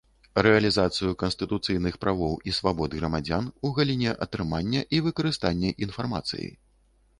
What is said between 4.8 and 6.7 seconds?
i выкарыстання iнфармацыi.